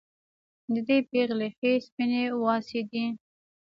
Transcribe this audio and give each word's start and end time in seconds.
د 0.73 0.75
دې 0.87 0.97
پېغلې 1.09 1.49
ښې 1.57 1.71
سپينې 1.85 2.21
واڅې 2.41 2.81
دي 2.91 3.05